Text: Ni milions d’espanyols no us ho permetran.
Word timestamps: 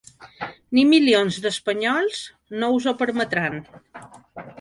Ni 0.77 0.85
milions 0.93 1.37
d’espanyols 1.43 2.21
no 2.63 2.71
us 2.79 2.87
ho 2.93 2.95
permetran. 3.03 3.61